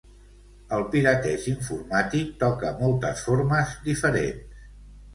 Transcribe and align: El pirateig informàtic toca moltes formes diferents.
El 0.77 0.85
pirateig 0.95 1.45
informàtic 1.53 2.33
toca 2.47 2.75
moltes 2.83 3.25
formes 3.31 3.81
diferents. 3.89 4.69